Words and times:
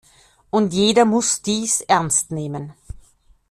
Und 0.49 0.73
jeder 0.73 1.05
muss 1.05 1.43
dies 1.43 1.81
ernst 1.81 2.31
nehmen. 2.31 2.73